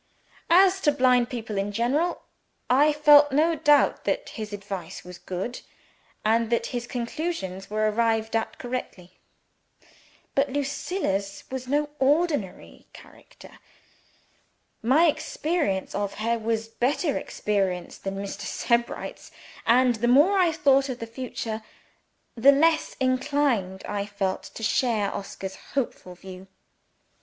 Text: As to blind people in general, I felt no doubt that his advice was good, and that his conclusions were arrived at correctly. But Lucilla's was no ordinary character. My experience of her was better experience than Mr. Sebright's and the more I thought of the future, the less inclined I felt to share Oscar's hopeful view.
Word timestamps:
As 0.49 0.81
to 0.81 0.91
blind 0.91 1.29
people 1.29 1.59
in 1.59 1.71
general, 1.71 2.23
I 2.71 2.91
felt 2.91 3.31
no 3.31 3.53
doubt 3.53 4.03
that 4.05 4.29
his 4.29 4.51
advice 4.51 5.03
was 5.03 5.19
good, 5.19 5.61
and 6.25 6.49
that 6.49 6.65
his 6.73 6.87
conclusions 6.87 7.69
were 7.69 7.87
arrived 7.87 8.35
at 8.35 8.57
correctly. 8.57 9.19
But 10.33 10.49
Lucilla's 10.49 11.43
was 11.51 11.67
no 11.67 11.91
ordinary 11.99 12.87
character. 12.93 13.59
My 14.81 15.05
experience 15.05 15.93
of 15.93 16.15
her 16.15 16.39
was 16.39 16.67
better 16.67 17.15
experience 17.15 17.99
than 17.99 18.15
Mr. 18.15 18.41
Sebright's 18.41 19.29
and 19.67 19.97
the 19.97 20.07
more 20.07 20.35
I 20.39 20.51
thought 20.51 20.89
of 20.89 20.97
the 20.97 21.05
future, 21.05 21.61
the 22.33 22.51
less 22.51 22.95
inclined 22.99 23.83
I 23.85 24.07
felt 24.07 24.41
to 24.55 24.63
share 24.63 25.13
Oscar's 25.13 25.57
hopeful 25.73 26.15
view. 26.15 26.47